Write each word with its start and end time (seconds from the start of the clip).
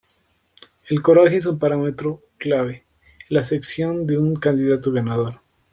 El 0.89 1.03
coraje 1.03 1.37
es 1.37 1.45
un 1.45 1.59
parámetro 1.59 2.23
clave 2.39 2.85
en 3.29 3.35
la 3.37 3.43
selección 3.43 4.07
de 4.07 4.17
un 4.17 4.35
candidato 4.35 4.91
ganador. 4.91 5.41